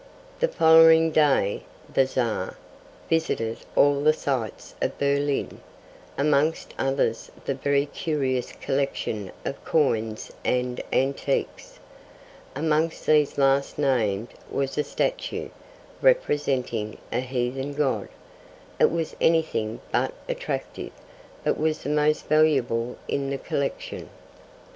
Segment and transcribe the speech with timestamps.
[0.39, 1.61] The following day
[1.93, 2.55] [the Czar]
[3.07, 5.59] visited all the sights of Berlin,
[6.17, 11.77] amongst others the very curious collection of coins and antiques.
[12.55, 15.49] Amongst these last named was a statue,
[16.01, 18.09] representing a heathen god.
[18.79, 20.93] It was anything but attractive,
[21.43, 24.09] but was the most valuable in the collection.